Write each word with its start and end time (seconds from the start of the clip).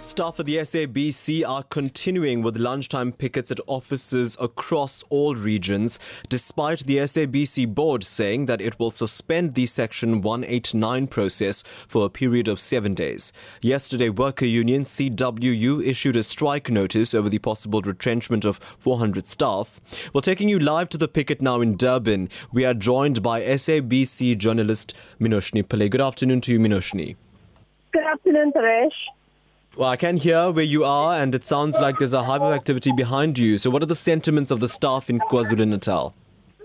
Staff 0.00 0.38
at 0.38 0.46
the 0.46 0.56
SABC 0.56 1.46
are 1.46 1.64
continuing 1.64 2.40
with 2.40 2.56
lunchtime 2.56 3.12
pickets 3.12 3.50
at 3.50 3.58
offices 3.66 4.36
across 4.40 5.02
all 5.10 5.34
regions, 5.34 5.98
despite 6.28 6.80
the 6.86 6.98
SABC 6.98 7.74
board 7.74 8.04
saying 8.04 8.46
that 8.46 8.60
it 8.60 8.78
will 8.78 8.92
suspend 8.92 9.54
the 9.54 9.66
Section 9.66 10.22
189 10.22 11.08
process 11.08 11.62
for 11.62 12.06
a 12.06 12.10
period 12.10 12.46
of 12.46 12.60
seven 12.60 12.94
days. 12.94 13.32
Yesterday, 13.60 14.08
worker 14.08 14.46
union 14.46 14.82
CWU 14.82 15.84
issued 15.84 16.16
a 16.16 16.22
strike 16.22 16.70
notice 16.70 17.12
over 17.12 17.28
the 17.28 17.40
possible 17.40 17.82
retrenchment 17.82 18.44
of 18.44 18.58
400 18.78 19.26
staff. 19.26 19.80
Well, 20.12 20.22
taking 20.22 20.48
you 20.48 20.60
live 20.60 20.88
to 20.90 20.98
the 20.98 21.08
picket 21.08 21.42
now 21.42 21.60
in 21.60 21.76
Durban, 21.76 22.28
we 22.52 22.64
are 22.64 22.74
joined 22.74 23.20
by 23.20 23.42
SABC 23.42 24.38
journalist 24.38 24.94
Minoshni 25.20 25.64
Pillay. 25.64 25.90
Good 25.90 26.00
afternoon 26.00 26.40
to 26.42 26.52
you, 26.52 26.60
Minoshni. 26.60 27.16
Good 27.92 28.04
afternoon, 28.04 28.52
Taresh. 28.52 28.90
Well, 29.78 29.88
I 29.88 29.96
can 29.96 30.16
hear 30.16 30.50
where 30.50 30.64
you 30.64 30.82
are, 30.82 31.14
and 31.22 31.32
it 31.36 31.44
sounds 31.44 31.78
like 31.78 31.98
there's 31.98 32.12
a 32.12 32.24
hive 32.24 32.42
of 32.42 32.52
activity 32.52 32.90
behind 32.90 33.38
you. 33.38 33.58
So, 33.58 33.70
what 33.70 33.80
are 33.80 33.86
the 33.86 33.94
sentiments 33.94 34.50
of 34.50 34.58
the 34.58 34.66
staff 34.66 35.08
in 35.08 35.20
KwaZulu 35.20 35.68
Natal? 35.68 36.16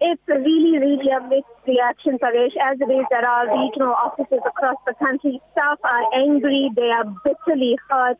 It's 0.00 0.22
a 0.26 0.38
really, 0.40 0.78
really 0.78 1.10
a 1.12 1.20
mixed 1.28 1.68
reaction, 1.68 2.18
Taresh, 2.18 2.56
as 2.56 2.80
it 2.80 2.88
is 2.90 3.04
there 3.10 3.28
are 3.28 3.44
regional 3.60 3.92
offices 3.92 4.40
across 4.48 4.76
the 4.86 4.94
country. 4.94 5.38
Staff 5.52 5.80
are 5.84 6.04
angry, 6.14 6.70
they 6.74 6.88
are 6.88 7.04
bitterly 7.22 7.76
hurt, 7.90 8.16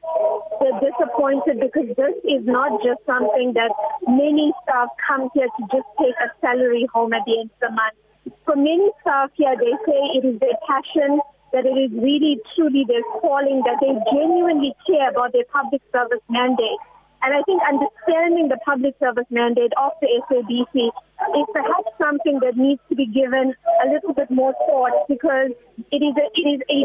they're 0.60 0.78
disappointed 0.84 1.60
because 1.60 1.88
this 1.96 2.16
is 2.28 2.44
not 2.44 2.76
just 2.84 3.00
something 3.06 3.54
that 3.54 3.72
many 4.06 4.52
staff 4.64 4.90
come 5.08 5.30
here 5.32 5.48
to 5.48 5.62
just 5.72 5.88
take 5.96 6.14
a 6.20 6.28
salary 6.42 6.86
home 6.92 7.14
at 7.14 7.24
the 7.24 7.40
end 7.40 7.50
of 7.56 7.60
the 7.60 7.72
month. 7.72 7.96
For 8.44 8.54
many 8.54 8.90
staff 9.00 9.30
here, 9.32 9.56
they 9.56 9.72
say 9.88 9.96
it 10.20 10.26
is 10.28 10.38
their 10.40 10.60
passion, 10.68 11.20
that 11.54 11.62
it 11.62 11.78
is 11.78 11.90
really 11.94 12.42
truly 12.54 12.82
their 12.90 13.06
calling, 13.22 13.62
that 13.62 13.78
they 13.78 13.94
genuinely 14.10 14.74
care 14.82 15.08
about 15.08 15.30
their 15.32 15.46
public 15.54 15.80
service 15.94 16.22
mandate. 16.28 16.82
And 17.22 17.30
I 17.32 17.40
think 17.46 17.62
understanding 17.62 18.50
the 18.50 18.58
public 18.66 18.98
service 18.98 19.30
mandate 19.30 19.72
of 19.78 19.94
the 20.02 20.10
SABC 20.26 20.90
is 20.90 21.46
perhaps 21.54 21.88
something 22.02 22.42
that 22.42 22.58
needs 22.58 22.82
to 22.90 22.96
be 22.98 23.06
given 23.06 23.54
a 23.80 23.86
little 23.88 24.12
bit 24.12 24.30
more 24.30 24.52
thought 24.66 25.06
because 25.08 25.54
it 25.94 26.02
is 26.02 26.14
a, 26.18 26.26
it 26.34 26.46
is 26.58 26.60
a 26.68 26.80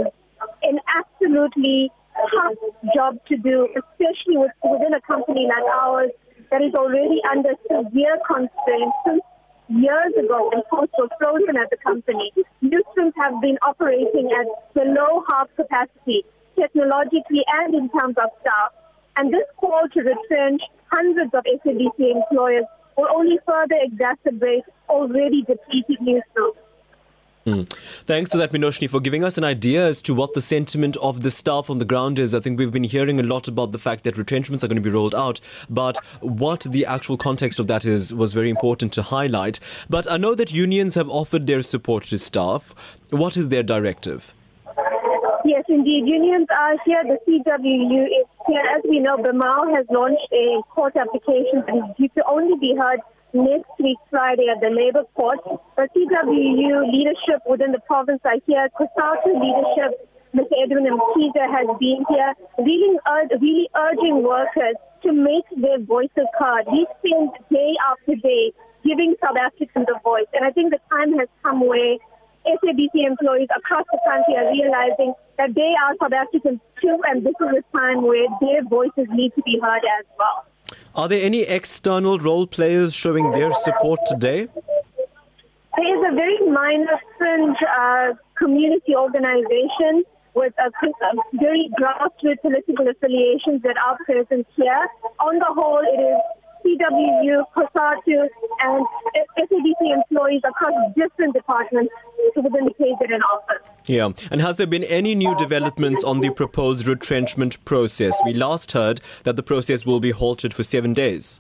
an 0.64 0.80
absolutely 0.96 1.92
tough 2.32 2.56
job 2.96 3.18
to 3.28 3.36
do, 3.38 3.68
especially 3.76 4.38
with, 4.38 4.52
within 4.64 4.94
a 4.94 5.02
company 5.02 5.50
like 5.50 5.66
ours 5.82 6.12
that 6.52 6.62
is 6.62 6.74
already 6.76 7.20
under 7.30 7.52
severe 7.68 8.18
constraints 8.26 8.96
since 9.06 9.24
years 9.70 10.14
ago 10.18 10.50
when 10.52 10.64
posts 10.70 10.94
were 10.98 11.10
frozen 11.18 11.58
at 11.58 11.70
the 11.70 11.78
company, 11.78 12.32
newsrooms 12.64 13.14
have 13.18 13.40
been 13.42 13.58
operating 13.62 14.30
at 14.32 14.74
below 14.74 15.24
half 15.30 15.48
capacity, 15.56 16.26
technologically 16.60 17.44
and 17.62 17.74
in 17.74 17.90
terms 17.90 18.16
of 18.18 18.30
staff. 18.42 18.72
And 19.16 19.34
this 19.34 19.46
call 19.58 19.88
to 19.94 20.00
retrench 20.02 20.62
hundreds 20.92 21.34
of 21.34 21.44
SABC 21.44 22.16
employers 22.16 22.66
will 22.98 23.08
only 23.14 23.40
further 23.46 23.76
exacerbate 23.84 24.64
already 24.90 25.44
depleted 25.44 26.00
newsrooms. 26.00 26.58
Mm. 27.46 27.79
Thanks 28.10 28.32
to 28.32 28.38
that, 28.40 28.52
Minoshni, 28.52 28.90
for 28.90 29.00
giving 29.00 29.24
us 29.24 29.38
an 29.38 29.44
idea 29.44 29.86
as 29.86 30.02
to 30.02 30.16
what 30.16 30.34
the 30.34 30.42
sentiment 30.42 30.98
of 30.98 31.22
the 31.22 31.30
staff 31.30 31.70
on 31.70 31.78
the 31.78 31.86
ground 31.86 32.18
is. 32.18 32.34
I 32.34 32.40
think 32.40 32.58
we've 32.58 32.72
been 32.72 32.84
hearing 32.84 33.20
a 33.20 33.24
lot 33.24 33.48
about 33.48 33.72
the 33.72 33.78
fact 33.78 34.04
that 34.04 34.18
retrenchments 34.18 34.64
are 34.64 34.68
going 34.68 34.82
to 34.82 34.82
be 34.82 34.90
rolled 34.90 35.14
out, 35.14 35.40
but 35.70 36.00
what 36.20 36.62
the 36.62 36.88
actual 36.88 37.18
context 37.18 37.60
of 37.60 37.68
that 37.68 37.86
is 37.86 38.12
was 38.12 38.34
very 38.34 38.50
important 38.50 38.94
to 38.94 39.04
highlight. 39.04 39.60
But 39.92 40.12
I 40.12 40.18
know 40.18 40.34
that 40.34 40.52
unions 40.52 40.96
have 40.96 41.08
offered 41.08 41.46
their 41.46 41.62
support 41.62 42.06
to 42.06 42.18
staff. 42.18 42.74
What 43.12 43.38
is 43.38 43.50
their 43.50 43.62
directive? 43.62 44.34
Yes, 45.46 45.66
indeed. 45.70 46.08
Unions 46.08 46.48
are 46.50 46.78
here. 46.88 47.04
The 47.04 47.20
CWU 47.28 48.06
is 48.06 48.26
here. 48.48 48.64
As 48.76 48.82
we 48.90 49.02
know, 49.02 49.18
BEMAWU 49.18 49.76
has 49.76 49.86
launched 49.92 50.34
a 50.34 50.62
court 50.72 50.96
application 50.98 51.64
that 51.68 51.76
is 51.76 51.96
due 51.96 52.10
to 52.18 52.24
only 52.28 52.58
be 52.58 52.74
heard 52.76 53.02
next 53.34 53.72
week, 53.80 53.98
Friday, 54.10 54.48
at 54.50 54.62
the 54.62 54.70
Labour 54.70 55.04
Court. 55.16 55.40
The 55.78 55.88
CWU 55.96 56.92
leadership 56.92 57.42
within 57.48 57.72
the 57.72 57.80
province 57.80 58.22
are 58.26 58.40
here. 58.46 58.68
COSATU 58.80 59.32
leadership, 59.38 60.10
Mr. 60.36 60.54
Edwin 60.64 60.86
Mkhize, 60.86 61.46
has 61.50 61.68
been 61.80 62.04
here, 62.10 62.34
really, 62.58 62.98
really 63.42 63.70
urging 63.76 64.24
workers 64.24 64.76
to 65.04 65.14
make 65.14 65.46
their 65.56 65.80
voices 65.80 66.28
heard. 66.38 66.66
We 66.72 66.86
spend 67.00 67.32
day 67.50 67.74
after 67.90 68.16
day 68.16 68.52
giving 68.84 69.16
South 69.22 69.38
Africans 69.38 69.88
a 69.94 70.00
voice. 70.02 70.28
And 70.34 70.46
I 70.46 70.52
think 70.52 70.72
the 70.72 70.80
time 70.92 71.18
has 71.20 71.28
come 71.44 71.66
where 71.66 71.98
SABC 72.46 73.06
employees 73.06 73.50
across 73.56 73.86
the 73.92 74.00
country 74.08 74.36
are 74.36 74.52
realizing 74.52 75.14
that 75.38 75.54
they 75.56 75.74
are 75.84 75.96
South 76.02 76.14
Africans 76.14 76.60
too, 76.82 76.98
and 77.08 77.26
this 77.26 77.36
is 77.40 77.64
a 77.64 77.78
time 77.78 78.02
where 78.04 78.28
their 78.42 78.64
voices 78.64 79.08
need 79.12 79.34
to 79.36 79.42
be 79.44 79.60
heard 79.62 79.84
as 80.00 80.06
well. 80.18 80.46
Are 80.96 81.08
there 81.08 81.24
any 81.24 81.42
external 81.44 82.18
role 82.20 82.48
players 82.48 82.94
showing 82.94 83.32
their 83.32 83.54
support 83.54 84.00
today? 84.08 84.48
There 85.78 85.98
is 85.98 86.12
a 86.12 86.16
very 86.16 86.40
minor 86.50 87.00
fringe 87.18 87.58
uh, 87.80 88.14
community 88.38 88.96
organization 88.96 90.04
with 90.34 90.54
a, 90.58 90.68
a 90.68 91.14
very 91.34 91.70
grassroots 91.80 92.42
political 92.42 92.88
affiliations 92.88 93.62
that 93.62 93.76
are 93.86 93.98
present 94.06 94.48
here. 94.56 94.88
On 95.20 95.38
the 95.38 95.46
whole, 95.50 95.80
it 95.80 96.02
is 96.02 96.22
CWU, 96.70 97.44
COSATU, 97.56 98.28
and 98.62 98.86
SABC 99.40 99.94
employees 99.94 100.42
across 100.46 100.74
different 100.96 101.34
departments 101.34 101.94
within 102.36 102.66
the 102.66 102.74
KZN 102.74 103.22
office. 103.34 103.68
Yeah. 103.88 104.10
And 104.30 104.42
has 104.42 104.58
there 104.58 104.68
been 104.68 104.84
any 104.84 105.16
new 105.16 105.36
developments 105.36 106.04
on 106.04 106.20
the 106.20 106.30
proposed 106.30 106.88
retrenchment 106.88 107.64
process? 107.66 108.20
We 108.26 108.34
last 108.34 108.72
heard 108.74 109.02
that 109.24 109.36
the 109.36 109.44
process 109.44 109.86
will 109.86 110.00
be 110.00 110.12
halted 110.12 110.54
for 110.54 110.64
seven 110.64 110.94
days. 110.94 111.40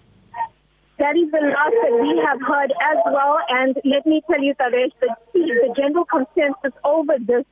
That 0.98 1.16
is 1.16 1.32
the 1.32 1.40
last 1.40 1.76
that 1.84 1.98
we 2.02 2.22
have 2.26 2.42
heard 2.42 2.72
as 2.92 2.98
well. 3.06 3.40
And 3.50 3.78
let 3.86 4.06
me 4.06 4.22
tell 4.30 4.42
you, 4.42 4.54
Taresh, 4.56 4.92
the, 5.00 5.16
the 5.34 5.74
general 5.78 6.06
consensus 6.06 6.74
over 6.84 7.16
this 7.20 7.46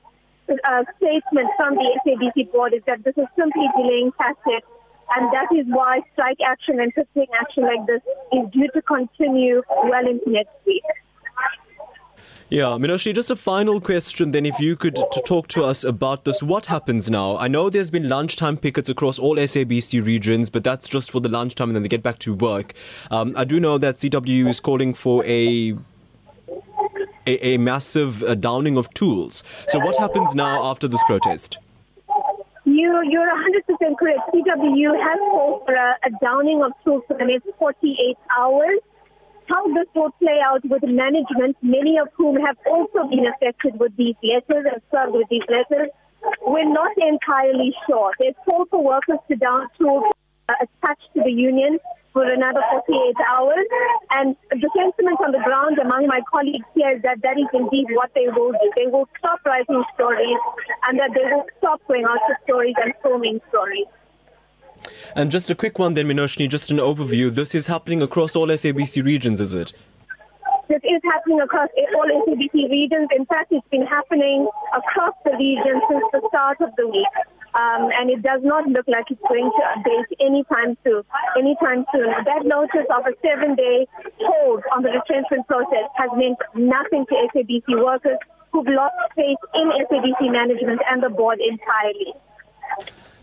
uh, 0.50 0.84
statement 0.98 1.50
from 1.56 1.76
the 1.76 2.00
SABC 2.06 2.52
board 2.52 2.74
is 2.74 2.82
that 2.88 3.04
this 3.04 3.18
is 3.18 3.28
simply 3.38 3.68
delaying 3.78 4.12
tactics 4.18 4.68
and 5.16 5.32
that 5.32 5.48
is 5.56 5.66
why 5.68 6.02
strike 6.14 6.38
action 6.46 6.80
and 6.80 6.94
picketing 6.94 7.28
action 7.40 7.64
like 7.64 7.86
this 7.88 8.02
is 8.34 8.50
due 8.52 8.68
to 8.74 8.82
continue 8.82 9.62
well 9.68 10.08
into 10.08 10.30
next 10.30 10.56
week. 10.66 10.84
Yeah, 12.50 12.78
Minoshni, 12.80 13.14
just 13.14 13.30
a 13.30 13.36
final 13.36 13.82
question 13.82 14.32
then 14.32 14.46
if 14.46 14.58
you 14.58 14.78
could 14.78 14.96
to 14.96 15.22
talk 15.26 15.50
to 15.50 15.66
us 15.66 15.84
about 15.84 16.24
this. 16.24 16.42
What 16.42 16.68
happens 16.68 17.12
now? 17.12 17.36
I 17.38 17.50
know 17.50 17.70
there's 17.70 17.92
been 17.92 18.08
lunchtime 18.08 18.56
pickets 18.56 18.88
across 18.88 19.20
all 19.20 19.36
SABC 19.36 20.06
regions, 20.06 20.50
but 20.50 20.64
that's 20.64 20.88
just 20.88 21.12
for 21.12 21.20
the 21.20 21.28
lunchtime 21.28 21.70
and 21.70 21.76
then 21.76 21.84
they 21.84 21.90
get 21.90 22.04
back 22.04 22.20
to 22.20 22.34
work. 22.34 22.74
Um, 23.12 23.34
I 23.36 23.44
do 23.44 23.60
know 23.60 23.78
that 23.78 23.96
CWU 23.96 24.48
is 24.48 24.62
calling 24.62 24.94
for 24.94 25.26
a 25.26 25.76
a, 27.28 27.46
a 27.46 27.58
massive 27.58 28.24
uh, 28.24 28.34
downing 28.36 28.78
of 28.78 28.94
tools. 28.94 29.44
So 29.68 29.80
what 29.80 29.98
happens 29.98 30.34
now 30.34 30.64
after 30.64 30.88
this 30.88 31.04
protest? 31.04 31.58
You, 32.78 32.90
you're 33.10 33.26
100% 33.26 33.98
correct. 33.98 34.20
CWU 34.32 34.92
has 35.08 35.20
called 35.32 35.64
for 35.66 35.74
a, 35.74 35.90
a 36.06 36.12
downing 36.22 36.62
of 36.64 36.72
tools 36.84 37.04
for 37.08 37.18
the 37.18 37.26
next 37.26 37.48
48 37.58 38.18
hours 38.38 38.80
how 39.48 39.66
this 39.74 39.88
will 39.96 40.12
play 40.20 40.40
out 40.44 40.64
with 40.66 40.84
management, 40.84 41.56
many 41.62 41.98
of 41.98 42.10
whom 42.16 42.36
have 42.36 42.58
also 42.66 43.08
been 43.10 43.26
affected 43.28 43.80
with 43.80 43.96
these 43.96 44.16
letters 44.24 44.66
and 44.72 44.82
served 44.92 45.14
with 45.14 45.28
these 45.30 45.48
letters, 45.48 45.90
we're 46.46 46.72
not 46.72 46.92
entirely 46.98 47.74
sure. 47.88 48.12
There's 48.20 48.36
call 48.46 48.66
for 48.70 48.84
workers 48.84 49.20
to 49.30 49.36
down 49.36 49.68
to 49.80 50.12
uh, 50.50 50.54
attach 50.62 51.00
to 51.14 51.24
the 51.24 51.32
union 51.32 51.80
for 52.18 52.26
another 52.26 52.62
48 52.88 53.16
hours. 53.30 53.68
And 54.18 54.36
the 54.50 54.70
sentiment 54.76 55.20
on 55.22 55.32
the 55.32 55.42
ground 55.46 55.78
among 55.78 56.08
my 56.08 56.22
colleagues 56.34 56.66
here 56.74 56.96
is 56.96 57.02
that 57.04 57.22
that 57.22 57.38
is 57.38 57.46
indeed 57.54 57.86
what 57.92 58.10
they 58.16 58.26
will 58.28 58.54
do. 58.54 58.72
They 58.76 58.88
will 58.88 59.08
stop 59.20 59.40
writing 59.46 59.84
stories 59.94 60.40
and 60.88 60.98
that 60.98 61.12
they 61.14 61.26
will 61.32 61.46
stop 61.60 61.80
going 61.88 62.06
out 62.06 62.18
to 62.28 62.34
stories 62.44 62.74
and 62.84 62.92
filming 63.04 63.40
stories. 63.50 63.86
And 65.16 65.30
just 65.30 65.52
a 65.52 65.56
quick 65.56 65.78
one 65.78 65.94
then, 65.94 66.08
Minoshni, 66.08 66.50
just 66.50 66.72
an 66.72 66.78
overview. 66.78 67.30
This 67.30 67.54
is 67.54 67.68
happening 67.68 68.02
across 68.02 68.36
all 68.36 68.48
SABC 68.48 69.04
regions, 69.06 69.40
is 69.40 69.54
it? 69.54 69.74
This 70.70 70.82
is 70.84 71.02
happening 71.04 71.40
across 71.42 71.70
all 71.96 72.10
SABC 72.26 72.70
regions. 72.72 73.10
In 73.16 73.26
fact, 73.28 73.52
it's 73.52 73.68
been 73.70 73.86
happening 73.86 74.48
across 74.76 75.14
the 75.24 75.32
region 75.38 75.82
since 75.88 76.04
the 76.14 76.22
start 76.30 76.62
of 76.62 76.72
the 76.78 76.88
week. 76.88 77.37
Um, 77.58 77.90
and 77.90 78.12
it 78.12 78.22
does 78.22 78.42
not 78.44 78.68
look 78.70 78.86
like 78.88 79.10
it's 79.10 79.22
going 79.28 79.50
to 79.50 79.62
update 79.74 80.06
anytime 80.22 80.78
soon. 80.86 81.02
Anytime 81.38 81.86
soon. 81.92 82.06
That 82.26 82.46
notice 82.46 82.86
of 82.94 83.02
a 83.02 83.14
seven-day 83.26 83.88
hold 84.22 84.62
on 84.72 84.84
the 84.84 84.94
retrenchment 84.94 85.48
process 85.48 85.90
has 85.98 86.10
meant 86.14 86.38
nothing 86.54 87.06
to 87.10 87.16
SABC 87.34 87.84
workers 87.84 88.20
who've 88.52 88.68
lost 88.68 88.94
faith 89.16 89.42
in 89.56 89.74
SABC 89.90 90.32
management 90.32 90.82
and 90.90 91.02
the 91.02 91.10
board 91.10 91.40
entirely. 91.42 92.14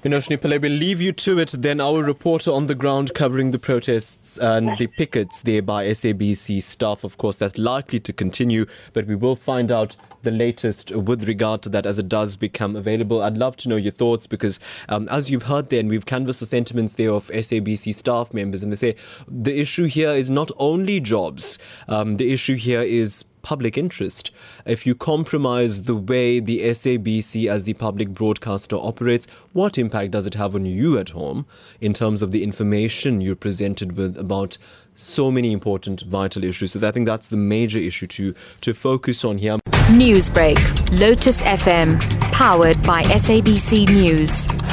Minoshni 0.05 0.61
we'll 0.61 0.71
leave 0.71 1.01
you 1.01 1.13
to 1.13 1.39
it. 1.39 1.55
Then 1.59 1.81
our 1.81 2.05
reporter 2.05 2.53
on 2.53 2.67
the 2.67 2.75
ground 2.75 3.15
covering 3.15 3.53
the 3.53 3.59
protests 3.59 4.37
and 4.37 4.77
the 4.77 4.87
pickets 4.87 5.41
there 5.41 5.63
by 5.63 5.87
SABC 5.87 6.63
staff, 6.63 7.05
of 7.05 7.17
course, 7.17 7.39
that's 7.39 7.57
likely 7.57 7.99
to 8.01 8.13
continue, 8.13 8.67
but 8.93 9.07
we 9.07 9.15
will 9.15 9.35
find 9.35 9.73
out 9.73 9.97
the 10.23 10.31
latest 10.31 10.95
with 10.95 11.27
regard 11.27 11.63
to 11.63 11.71
that 11.71 11.87
as 11.87 11.99
it 11.99 12.11
does 12.11 12.37
become 12.37 12.77
available. 12.77 13.23
I'd 13.23 13.39
love 13.39 13.57
to 13.59 13.71
know 13.71 13.77
your 13.77 13.93
thoughts 13.93 14.27
because, 14.27 14.61
um, 14.91 15.09
as 15.09 15.31
you've 15.31 15.45
heard 15.45 15.71
there, 15.71 15.81
and 15.81 15.89
we've 15.89 16.05
canvassed 16.05 16.41
the 16.41 16.47
sentiments 16.47 16.97
there 16.97 17.11
of 17.11 17.29
SABC 17.29 17.95
staff 17.95 18.35
members, 18.35 18.63
and 18.63 18.71
they 18.71 18.77
say 18.77 18.97
the 19.27 19.59
issue 19.59 19.85
here 19.85 20.11
is 20.11 20.29
not 20.29 20.51
only 20.59 21.01
jobs, 21.01 21.59
um, 21.89 22.19
the 22.19 22.31
issue 22.31 22.57
here 22.57 22.83
is 22.83 23.25
public 23.45 23.79
interest. 23.79 24.33
If 24.67 24.85
you 24.85 24.97
compromise 24.97 25.83
the 25.83 25.95
way 25.95 26.41
the 26.41 26.61
SABC 26.61 27.49
as 27.49 27.65
the 27.65 27.75
public 27.75 28.09
broadcaster 28.09 28.75
operates, 28.75 29.29
what 29.53 29.79
impact 29.79 30.11
does 30.11 30.27
it 30.27 30.35
have 30.35 30.57
on 30.57 30.67
you 30.67 30.99
at 30.99 31.11
home 31.11 31.47
in 31.81 31.93
terms 31.93 32.23
of 32.23 32.33
the 32.33 32.43
information 32.43 33.21
you're 33.21 33.37
presented 33.37 33.97
with 33.97 34.19
about 34.19 34.59
so 34.97 35.31
many 35.31 35.53
important 35.53 36.01
vital 36.03 36.43
issues? 36.43 36.73
So 36.73 36.89
I 36.89 36.91
think 36.91 37.07
that's 37.07 37.29
the 37.29 37.37
major 37.37 37.79
issue 37.79 38.09
to 38.09 38.35
to 38.63 38.75
focus 38.75 39.25
on 39.25 39.39
here. 39.39 39.59
Newsbreak, 39.89 40.59
Lotus 40.99 41.43
FM, 41.43 42.01
powered 42.33 42.83
by 42.83 43.03
SABC 43.03 43.87
News. 43.89 44.64